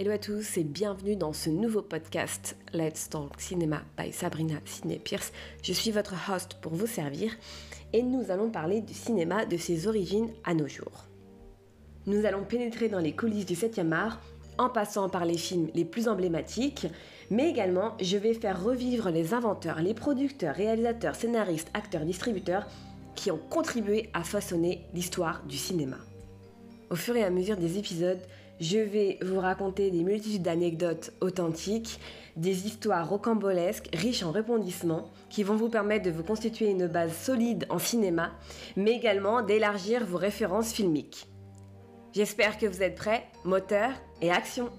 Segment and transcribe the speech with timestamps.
[0.00, 5.00] Hello à tous et bienvenue dans ce nouveau podcast Let's Talk Cinema by Sabrina Sidney
[5.00, 5.32] Pierce.
[5.60, 7.32] Je suis votre host pour vous servir
[7.92, 11.06] et nous allons parler du cinéma de ses origines à nos jours.
[12.06, 14.20] Nous allons pénétrer dans les coulisses du 7e art
[14.56, 16.86] en passant par les films les plus emblématiques,
[17.28, 22.68] mais également je vais faire revivre les inventeurs, les producteurs, réalisateurs, scénaristes, acteurs, distributeurs
[23.16, 25.96] qui ont contribué à façonner l'histoire du cinéma.
[26.88, 28.20] Au fur et à mesure des épisodes,
[28.60, 32.00] je vais vous raconter des multitudes d'anecdotes authentiques,
[32.36, 37.16] des histoires rocambolesques, riches en rebondissements, qui vont vous permettre de vous constituer une base
[37.16, 38.32] solide en cinéma,
[38.76, 41.28] mais également d'élargir vos références filmiques.
[42.12, 43.90] J'espère que vous êtes prêts, moteur
[44.20, 44.70] et action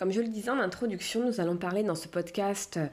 [0.00, 2.86] Comme je le disais en introduction, nous allons parler dans ce podcast euh,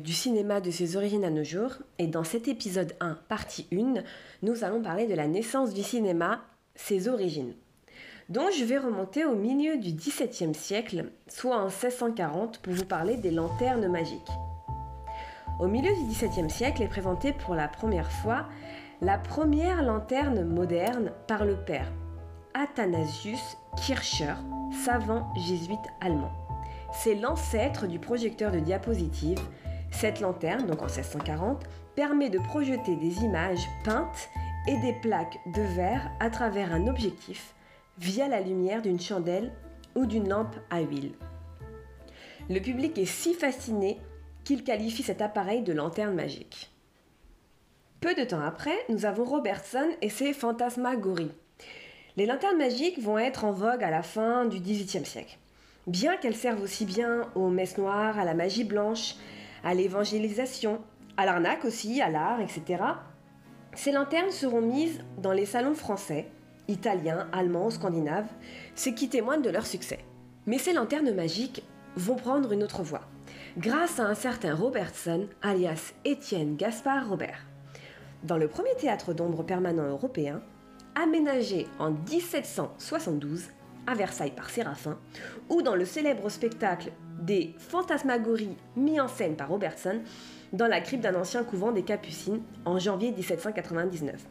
[0.00, 1.78] du, cinéma de ses origines à nos jours.
[1.98, 4.02] Et dans cet épisode 1, partie 1,
[4.42, 6.42] nous allons parler de la naissance du cinéma,
[6.74, 7.54] ses origines.
[8.28, 13.16] Donc je vais remonter au milieu du XVIIe siècle, soit en 1640, pour vous parler
[13.16, 14.20] des lanternes magiques.
[15.58, 18.44] Au milieu du XVIIe siècle est présentée pour la première fois
[19.00, 21.90] la première lanterne moderne par le père
[22.52, 24.34] Athanasius Kircher,
[24.84, 26.32] savant jésuite allemand.
[26.92, 29.38] C'est l'ancêtre du projecteur de diapositive.
[29.90, 31.64] Cette lanterne, donc en 1640,
[31.94, 34.28] permet de projeter des images peintes
[34.66, 37.54] et des plaques de verre à travers un objectif
[37.98, 39.52] via la lumière d'une chandelle
[39.94, 41.12] ou d'une lampe à huile.
[42.48, 43.98] Le public est si fasciné
[44.44, 46.70] qu'il qualifie cet appareil de lanterne magique.
[48.00, 51.32] Peu de temps après, nous avons Robertson et ses fantasmagories.
[52.16, 55.36] Les lanternes magiques vont être en vogue à la fin du XVIIIe siècle.
[55.88, 59.16] Bien qu'elles servent aussi bien aux messes noires, à la magie blanche,
[59.64, 60.80] à l'évangélisation,
[61.16, 62.84] à l'arnaque aussi, à l'art, etc.,
[63.74, 66.28] ces lanternes seront mises dans les salons français,
[66.68, 68.30] italiens, allemands, scandinaves,
[68.76, 69.98] ce qui témoigne de leur succès.
[70.46, 71.64] Mais ces lanternes magiques
[71.96, 73.08] vont prendre une autre voie,
[73.58, 77.44] grâce à un certain Robertson, alias Étienne Gaspard Robert.
[78.22, 80.40] Dans le premier théâtre d'ombre permanent européen,
[80.94, 83.44] aménagé en 1772
[83.86, 84.98] à Versailles par Séraphin,
[85.48, 90.00] ou dans le célèbre spectacle des Fantasmagories mis en scène par Robertson
[90.52, 94.24] dans la crypte d'un ancien couvent des Capucines en janvier 1799.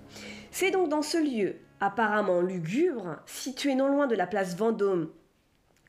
[0.52, 5.09] C'est donc dans ce lieu apparemment lugubre, situé non loin de la place Vendôme,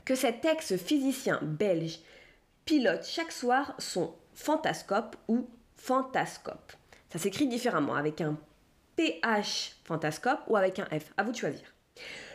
[0.05, 2.01] que cet ex-physicien belge
[2.65, 5.47] pilote chaque soir son fantascope ou
[5.77, 6.73] fantascope.
[7.11, 8.37] Ça s'écrit différemment avec un
[8.97, 11.63] PH fantascope ou avec un F, à vous de choisir.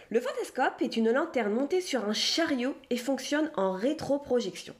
[0.10, 4.74] Le fantascope est une lanterne montée sur un chariot et fonctionne en rétroprojection.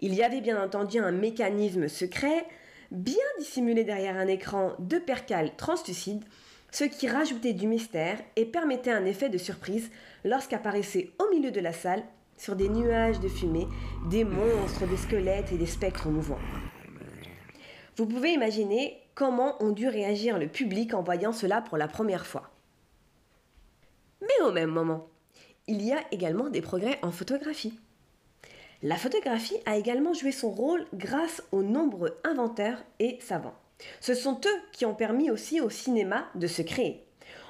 [0.00, 2.46] Il y avait bien entendu un mécanisme secret,
[2.90, 6.24] bien dissimulé derrière un écran de percale translucide,
[6.70, 9.90] ce qui rajoutait du mystère et permettait un effet de surprise
[10.24, 12.04] lorsqu'apparaissaient au milieu de la salle,
[12.36, 13.66] sur des nuages de fumée,
[14.08, 16.38] des monstres, des squelettes et des spectres mouvants.
[17.96, 22.24] Vous pouvez imaginer comment ont dû réagir le public en voyant cela pour la première
[22.24, 22.52] fois.
[24.20, 25.08] Mais au même moment,
[25.66, 27.80] il y a également des progrès en photographie.
[28.80, 33.56] La photographie a également joué son rôle grâce aux nombreux inventeurs et savants.
[34.00, 37.04] Ce sont eux qui ont permis aussi au cinéma de se créer.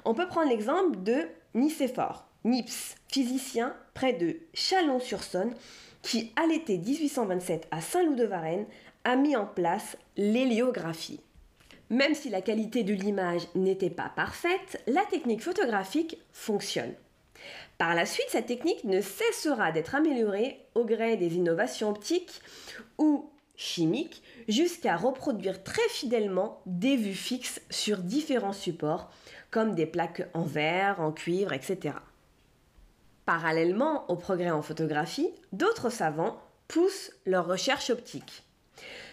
[0.07, 5.53] On peut prendre l'exemple de Nicéphore, Nips, physicien près de Chalon-sur-Saône,
[6.01, 8.65] qui, à l'été 1827 à Saint-Loup-de-Varennes,
[9.05, 11.21] a mis en place l'héliographie.
[11.91, 16.95] Même si la qualité de l'image n'était pas parfaite, la technique photographique fonctionne.
[17.79, 22.43] Par la suite, cette technique ne cessera d'être améliorée au gré des innovations optiques
[22.99, 29.11] ou chimiques jusqu'à reproduire très fidèlement des vues fixes sur différents supports
[29.51, 31.95] comme des plaques en verre, en cuivre, etc.
[33.25, 38.45] Parallèlement au progrès en photographie, d'autres savants poussent leurs recherches optiques.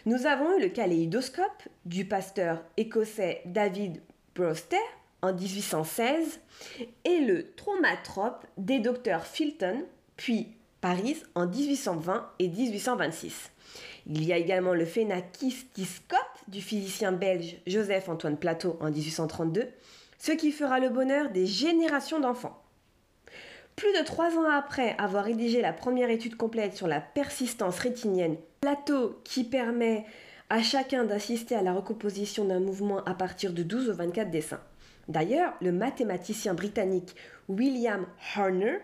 [0.06, 4.02] Nous avons eu le kaléidoscope du pasteur écossais David
[4.36, 4.78] Brewster
[5.22, 6.40] en 1816
[7.04, 9.86] et le traumatrope des docteurs Filton
[10.18, 13.52] puis Paris en 1820 et 1826.
[14.08, 19.68] Il y a également le phénakistiscope du physicien belge Joseph-Antoine Plateau en 1832,
[20.20, 22.62] ce qui fera le bonheur des générations d'enfants.
[23.76, 28.38] Plus de trois ans après avoir rédigé la première étude complète sur la persistance rétinienne,
[28.62, 30.06] plateau qui permet
[30.50, 34.62] à chacun d'assister à la recomposition d'un mouvement à partir de 12 ou 24 dessins.
[35.10, 37.16] D'ailleurs, le mathématicien britannique
[37.50, 38.06] William
[38.38, 38.80] Horner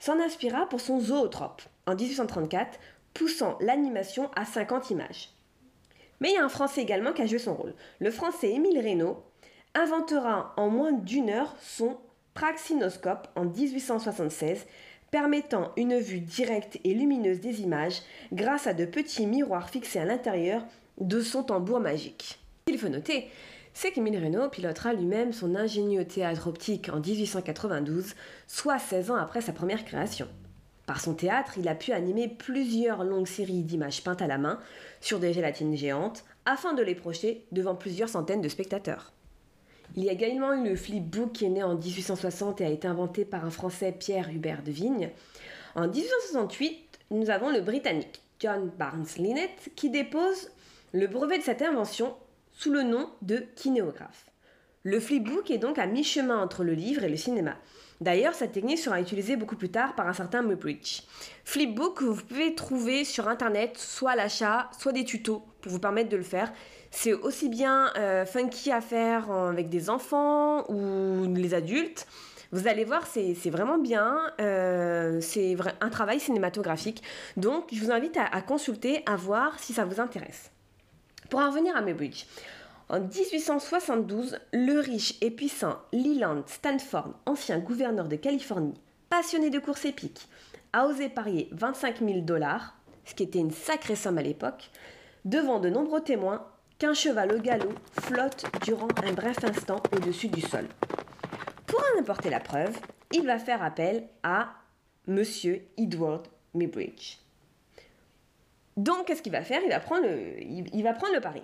[0.00, 2.78] s'en inspira pour son zootrope, en 1834,
[3.14, 5.30] poussant l'animation à 50 images.
[6.20, 7.74] Mais il y a un Français également qui a joué son rôle.
[8.00, 9.22] Le Français Émile Reynaud
[9.74, 11.96] inventera en moins d'une heure son
[12.36, 14.66] praxinoscope en 1876,
[15.10, 18.02] permettant une vue directe et lumineuse des images
[18.32, 20.62] grâce à de petits miroirs fixés à l'intérieur
[21.00, 22.38] de son tambour magique.
[22.66, 23.30] Qu'il faut noter,
[23.72, 28.14] c'est qu'Émile Reynaud pilotera lui-même son ingénieux théâtre optique en 1892,
[28.46, 30.28] soit 16 ans après sa première création.
[30.86, 34.60] Par son théâtre, il a pu animer plusieurs longues séries d'images peintes à la main
[35.00, 39.12] sur des gélatines géantes afin de les projeter devant plusieurs centaines de spectateurs.
[39.94, 42.88] Il y a également eu le flipbook qui est né en 1860 et a été
[42.88, 45.10] inventé par un Français Pierre Hubert de Vigne.
[45.74, 50.50] En 1868, nous avons le Britannique John Barnes Linnet qui dépose
[50.92, 52.14] le brevet de cette invention
[52.52, 54.26] sous le nom de kinéographe.
[54.82, 57.56] Le flipbook est donc à mi-chemin entre le livre et le cinéma.
[58.00, 61.02] D'ailleurs, cette technique sera utilisée beaucoup plus tard par un certain Muybridge.
[61.44, 66.16] Flipbook, vous pouvez trouver sur internet soit l'achat, soit des tutos pour vous permettre de
[66.16, 66.52] le faire.
[66.90, 72.06] C'est aussi bien euh, funky à faire avec des enfants ou les adultes.
[72.52, 74.32] Vous allez voir, c'est vraiment bien.
[74.40, 77.02] Euh, c'est un travail cinématographique.
[77.36, 80.50] Donc, je vous invite à, consulter, à voir si ça vous intéresse.
[81.28, 82.24] Pour en revenir à Muybridge,
[82.88, 88.80] en 1872, le riche et puissant Leland Stanford, ancien gouverneur de Californie,
[89.10, 90.28] passionné de courses épiques,
[90.72, 94.70] a osé parier 25 000 dollars, ce qui était une sacrée somme à l'époque,
[95.24, 96.46] devant de nombreux témoins
[96.78, 100.66] qu'un cheval au galop flotte durant un bref instant au-dessus du sol.
[101.66, 102.76] Pour en apporter la preuve,
[103.12, 104.54] il va faire appel à
[105.06, 107.18] Monsieur Edward Muybridge.
[108.76, 109.62] Donc, qu'est-ce qu'il va faire?
[109.62, 109.70] Il
[110.82, 111.42] va, prendre le pari.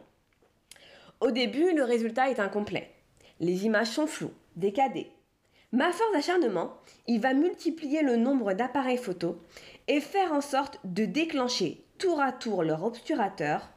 [1.21, 2.91] Au début, le résultat est incomplet.
[3.41, 5.11] Les images sont floues, décadées.
[5.73, 6.75] Mais à force d'acharnement,
[7.07, 9.41] il va multiplier le nombre d'appareils photo
[9.89, 13.71] et faire en sorte de déclencher tour à tour leur obturateur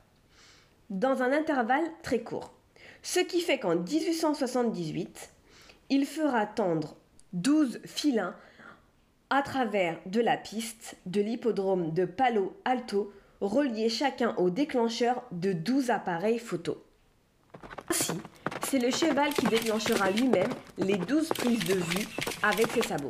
[0.90, 2.54] dans un intervalle très court.
[3.02, 5.30] Ce qui fait qu'en 1878,
[5.90, 6.96] il fera tendre
[7.34, 8.36] 12 filins
[9.30, 15.54] à travers de la piste de l'hippodrome de Palo Alto, reliés chacun au déclencheur de
[15.54, 16.84] 12 appareils photo.
[17.90, 18.14] Ainsi,
[18.68, 22.08] c'est le cheval qui déclenchera lui-même les 12 prises de vue
[22.44, 23.10] avec ses sabots.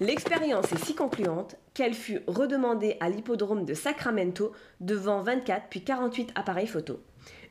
[0.00, 6.30] L'expérience est si concluante qu'elle fut redemandée à l'hippodrome de Sacramento devant 24 puis 48
[6.36, 7.00] appareils photo.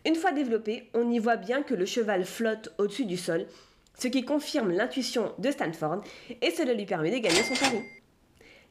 [0.05, 3.47] Une fois développé, on y voit bien que le cheval flotte au-dessus du sol,
[3.99, 6.01] ce qui confirme l'intuition de Stanford
[6.41, 7.81] et cela lui permet de gagner son pari.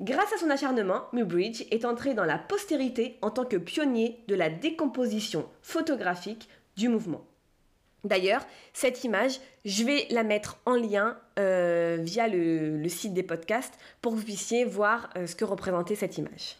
[0.00, 4.34] Grâce à son acharnement, Muybridge est entré dans la postérité en tant que pionnier de
[4.34, 7.26] la décomposition photographique du mouvement.
[8.04, 13.74] D'ailleurs, cette image, je vais la mettre en lien euh, via le, site des podcasts
[14.00, 16.56] pour que vous puissiez voir euh, ce que représentait cette image.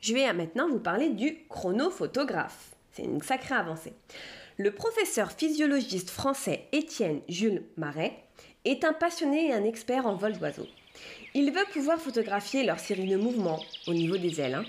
[0.00, 2.76] Je vais maintenant vous parler du chronophotographe.
[2.92, 3.94] C'est une sacrée avancée.
[4.56, 8.16] Le professeur physiologiste français Étienne Jules Marais
[8.64, 10.68] est un passionné et un expert en vol d'oiseaux.
[11.34, 14.64] Il veut pouvoir photographier leur série de mouvements au niveau des ailes hein,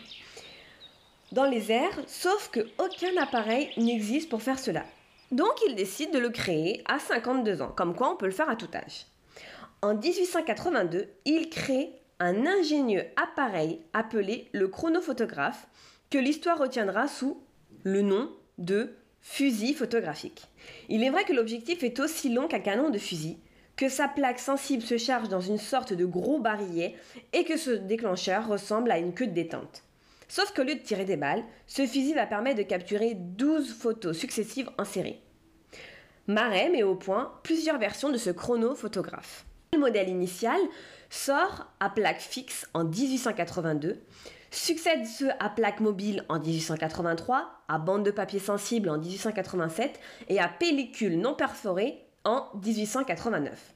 [1.31, 4.86] dans les airs, sauf que aucun appareil n'existe pour faire cela.
[5.35, 8.49] Donc il décide de le créer à 52 ans, comme quoi on peut le faire
[8.49, 9.05] à tout âge.
[9.81, 11.91] En 1882, il crée
[12.21, 15.67] un ingénieux appareil appelé le chronophotographe,
[16.09, 17.43] que l'histoire retiendra sous
[17.83, 20.48] le nom de fusil photographique.
[20.88, 23.38] Il est vrai que l'objectif est aussi long qu'un canon de fusil,
[23.75, 26.95] que sa plaque sensible se charge dans une sorte de gros barillet
[27.33, 29.83] et que ce déclencheur ressemble à une queue de détente.
[30.29, 34.17] Sauf qu'au lieu de tirer des balles, ce fusil va permettre de capturer 12 photos
[34.17, 35.19] successives en série.
[36.27, 39.46] Marais met au point plusieurs versions de ce chronophotographe.
[39.74, 40.60] Le modèle initial
[41.12, 44.01] sort à plaque fixe en 1882,
[44.50, 50.39] succède ce à plaque mobile en 1883, à bande de papier sensible en 1887 et
[50.39, 53.75] à pellicule non perforée en 1889.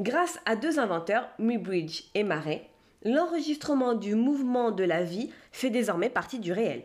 [0.00, 2.68] Grâce à deux inventeurs, Muybridge et Marais,
[3.04, 6.82] l'enregistrement du mouvement de la vie fait désormais partie du réel.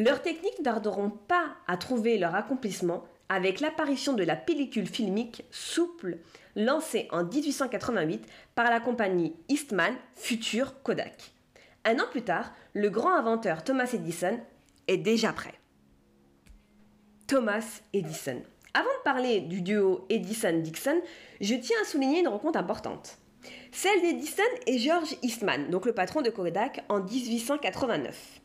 [0.00, 5.44] Leurs techniques ne tarderont pas à trouver leur accomplissement avec l'apparition de la pellicule filmique
[5.52, 6.18] souple
[6.56, 11.32] lancée en 1888 par la compagnie Eastman Future Kodak.
[11.84, 14.38] Un an plus tard, le grand inventeur Thomas Edison
[14.88, 15.54] est déjà prêt.
[17.28, 18.42] Thomas Edison.
[18.74, 21.00] Avant de parler du duo Edison-Dixon,
[21.40, 23.18] je tiens à souligner une rencontre importante.
[23.70, 28.39] Celle d'Edison et George Eastman, donc le patron de Kodak, en 1889.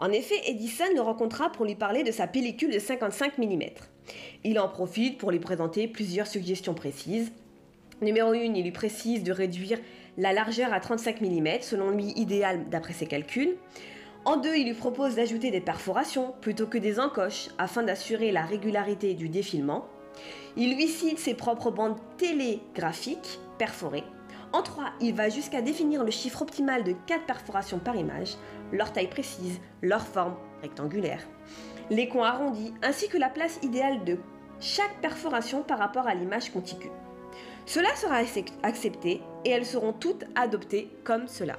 [0.00, 3.62] En effet, Edison le rencontra pour lui parler de sa pellicule de 55 mm.
[4.44, 7.32] Il en profite pour lui présenter plusieurs suggestions précises.
[8.02, 9.78] Numéro 1, il lui précise de réduire
[10.18, 13.56] la largeur à 35 mm, selon lui idéal d'après ses calculs.
[14.24, 18.44] En deux, il lui propose d'ajouter des perforations plutôt que des encoches afin d'assurer la
[18.44, 19.86] régularité du défilement.
[20.56, 24.04] Il lui cite ses propres bandes télégraphiques perforées.
[24.54, 28.36] En 3, il va jusqu'à définir le chiffre optimal de 4 perforations par image,
[28.70, 31.26] leur taille précise, leur forme rectangulaire,
[31.90, 34.16] les coins arrondis, ainsi que la place idéale de
[34.60, 36.92] chaque perforation par rapport à l'image contiguë.
[37.66, 38.22] Cela sera
[38.62, 41.56] accepté et elles seront toutes adoptées comme cela.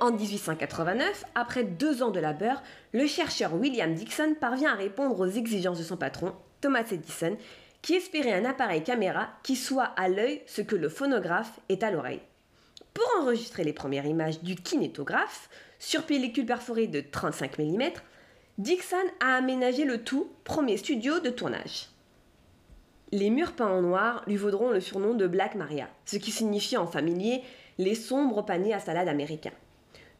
[0.00, 2.62] En 1889, après deux ans de labeur,
[2.94, 7.36] le chercheur William Dixon parvient à répondre aux exigences de son patron, Thomas Edison,
[7.84, 11.90] qui espérait un appareil caméra qui soit à l'œil ce que le phonographe est à
[11.90, 12.22] l'oreille.
[12.94, 17.82] Pour enregistrer les premières images du kinétographe, sur pellicule perforée de 35 mm,
[18.56, 21.90] Dixon a aménagé le tout premier studio de tournage.
[23.12, 26.78] Les murs peints en noir lui vaudront le surnom de Black Maria, ce qui signifie
[26.78, 27.42] en familier
[27.76, 29.52] les sombres paniers à salade américains.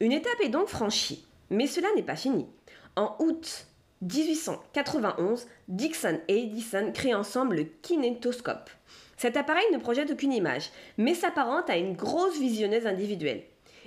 [0.01, 2.47] Une étape est donc franchie, mais cela n'est pas fini.
[2.95, 3.69] En août
[4.05, 8.71] 1891, Dixon et Edison créent ensemble le kinétoscope.
[9.17, 13.45] Cet appareil ne projette aucune image, mais s'apparente à une grosse visionneuse individuelle.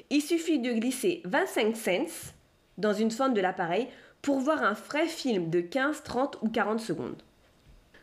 [0.09, 2.31] Il suffit de glisser 25 cents
[2.77, 3.88] dans une forme de l'appareil
[4.21, 7.21] pour voir un vrai film de 15, 30 ou 40 secondes.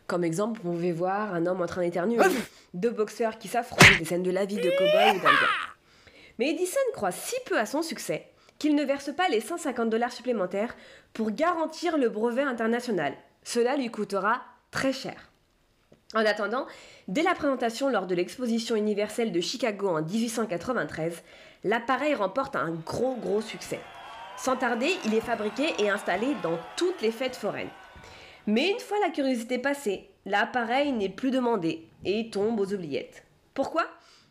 [0.07, 2.23] Comme exemple, vous pouvez voir un homme en train d'éternuer,
[2.73, 5.31] deux boxeurs qui s'affrontent, des scènes de la vie de cow-boy ou d'Indiens.
[6.37, 10.11] Mais Edison croit si peu à son succès qu'il ne verse pas les 150 dollars
[10.11, 10.75] supplémentaires
[11.13, 13.13] pour garantir le brevet international.
[13.43, 15.29] Cela lui coûtera très cher.
[16.13, 16.65] En attendant,
[17.07, 21.23] dès la présentation lors de l'exposition universelle de Chicago en 1893,
[21.63, 23.79] l'appareil remporte un gros gros succès.
[24.37, 27.69] Sans tarder, il est fabriqué et installé dans toutes les fêtes foraines.
[28.47, 33.23] Mais une fois la curiosité passée, l'appareil n'est plus demandé et tombe aux oubliettes.
[33.53, 33.85] Pourquoi?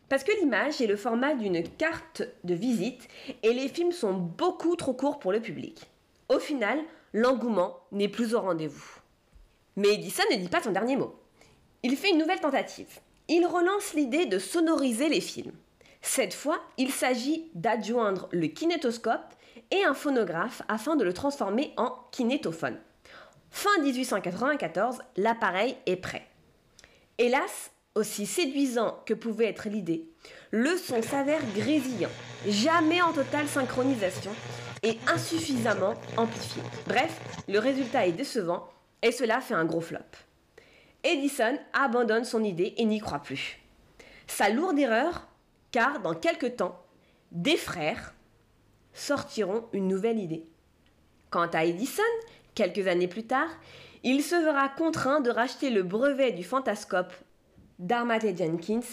[0.09, 3.07] Parce que l'image est le format d'une carte de visite
[3.43, 5.89] et les films sont beaucoup trop courts pour le public.
[6.29, 6.79] Au final,
[7.13, 8.99] l'engouement n'est plus au rendez-vous.
[9.75, 11.15] Mais Edison ne dit pas son dernier mot.
[11.83, 12.99] Il fait une nouvelle tentative.
[13.27, 15.53] Il relance l'idée de sonoriser les films.
[16.01, 19.33] Cette fois, il s'agit d'adjoindre le kinétoscope
[19.71, 22.77] et un phonographe afin de le transformer en kinétophone.
[23.49, 26.27] Fin 1894, l'appareil est prêt.
[27.17, 30.09] Hélas, aussi séduisant que pouvait être l'idée,
[30.51, 32.09] le son s'avère grésillant,
[32.47, 34.31] jamais en totale synchronisation
[34.83, 36.61] et insuffisamment amplifié.
[36.87, 38.67] Bref, le résultat est décevant
[39.01, 39.99] et cela fait un gros flop.
[41.03, 43.59] Edison abandonne son idée et n'y croit plus.
[44.27, 45.27] Sa lourde erreur,
[45.71, 46.83] car dans quelques temps,
[47.31, 48.13] des frères
[48.93, 50.45] sortiront une nouvelle idée.
[51.29, 52.01] Quant à Edison,
[52.55, 53.49] quelques années plus tard,
[54.03, 57.13] il se verra contraint de racheter le brevet du fantascope
[57.79, 58.87] d'Armat et Jenkins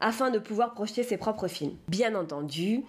[0.00, 1.76] afin de pouvoir projeter ses propres films.
[1.88, 2.84] Bien entendu,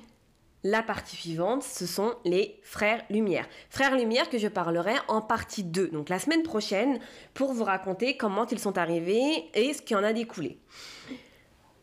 [0.63, 3.47] la partie suivante, ce sont les Frères Lumière.
[3.69, 6.99] Frères Lumière que je parlerai en partie 2, donc la semaine prochaine,
[7.33, 10.59] pour vous raconter comment ils sont arrivés et ce qui en a découlé.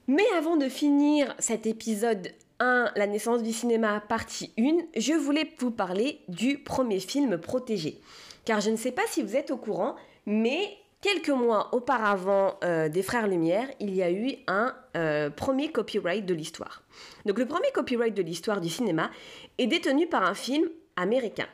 [0.08, 5.50] Mais avant de finir cet épisode 1, La naissance du cinéma, partie 1, je voulais
[5.58, 8.00] vous parler du premier film protégé.
[8.44, 9.96] Car je ne sais pas si vous êtes au courant,
[10.26, 15.70] mais Quelques mois auparavant euh, des Frères Lumière, il y a eu un euh, premier
[15.70, 16.82] copyright de l'histoire.
[17.26, 19.10] Donc le premier copyright de l'histoire du cinéma
[19.58, 21.46] est détenu par un film américain.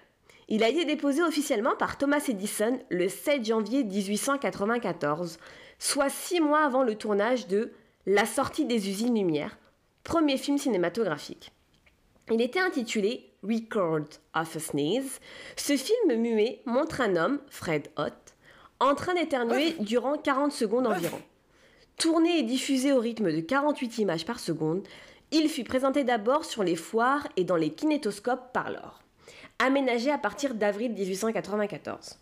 [0.49, 5.39] Il a été déposé officiellement par Thomas Edison le 7 janvier 1894,
[5.79, 7.73] soit six mois avant le tournage de
[8.07, 9.59] La sortie des usines Lumière,
[10.05, 11.53] premier film cinématographique.
[12.31, 15.21] Il était intitulé Record of a Sneeze.
[15.57, 18.32] Ce film muet montre un homme, Fred Ott,
[18.85, 21.21] en train d'éternuer durant 40 secondes environ.
[21.99, 24.87] Tourné et diffusé au rythme de 48 images par seconde,
[25.31, 29.03] il fut présenté d'abord sur les foires et dans les kinétoscopes par l'or,
[29.59, 32.19] aménagé à partir d'avril 1894.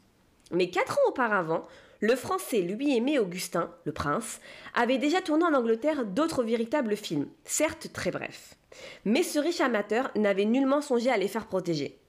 [0.52, 1.66] Mais quatre ans auparavant,
[2.00, 4.40] le français Louis-Aimé Augustin, le prince,
[4.74, 8.54] avait déjà tourné en Angleterre d'autres véritables films, certes très brefs.
[9.04, 11.99] Mais ce riche amateur n'avait nullement songé à les faire protéger.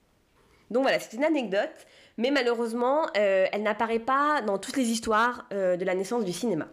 [0.72, 1.86] Donc voilà, c'est une anecdote
[2.18, 6.34] mais malheureusement, euh, elle n'apparaît pas dans toutes les histoires euh, de la naissance du
[6.34, 6.68] cinéma.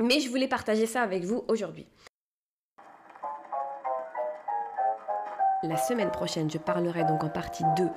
[0.00, 1.86] Mais je voulais partager ça avec vous aujourd'hui.
[5.62, 7.88] La semaine prochaine, je parlerai donc en partie 2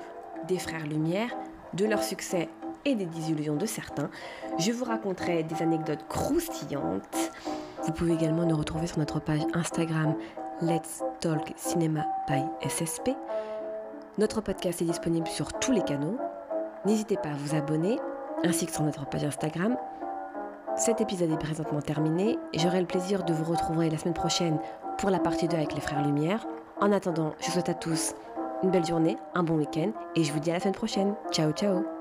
[0.48, 1.36] des Frères Lumière,
[1.74, 2.48] de leur succès
[2.86, 4.10] et des désillusions de certains.
[4.58, 7.30] Je vous raconterai des anecdotes croustillantes.
[7.84, 10.16] Vous pouvez également nous retrouver sur notre page Instagram
[10.62, 13.10] Let's Talk Cinema by SSP.
[14.20, 16.18] Notre podcast est disponible sur tous les canaux,
[16.84, 17.98] N'hésitez pas à vous abonner,
[18.44, 19.78] ainsi que sur notre page Instagram.
[20.76, 24.58] Cet épisode est présentement terminé j'aurai le plaisir de vous retrouver la semaine prochaine
[24.98, 26.46] pour la partie 2 avec les frères Lumière.
[26.82, 28.14] En attendant, je souhaite à tous
[28.62, 31.14] une belle journée, un bon week-end et je vous dis à la semaine prochaine.
[31.32, 31.99] Ciao ciao